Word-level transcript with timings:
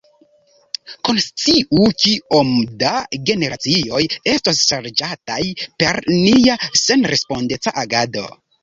Konsciu, 1.09 1.83
kiom 2.05 2.49
da 2.85 2.95
generacioj 3.31 4.03
estos 4.35 4.65
ŝarĝataj 4.73 5.41
per 5.85 6.05
nia 6.19 6.61
senrespondeca 6.87 7.81
agado. 7.87 8.31